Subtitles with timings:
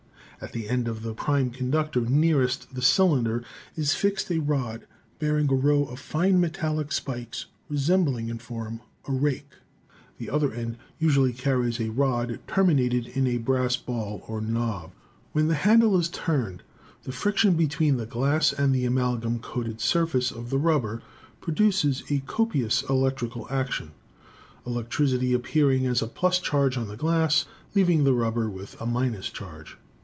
[0.43, 3.43] At the end of the prime conductor nearest the cylinder
[3.75, 4.87] is fixed a rod
[5.19, 9.51] bearing a row of fine metallic spikes, resembling in form a rake;
[10.17, 14.89] the other end usually carries a rod terminated in a brass ball or knob.
[15.31, 16.63] When the handle is turned
[17.03, 21.03] the friction between the glass and the amalgam coated surface of the rubber
[21.39, 23.91] produces a copious electrical action,
[24.65, 27.45] electricity appearing as a + charge on the glass,
[27.75, 29.77] leaving the rubber with a— charge.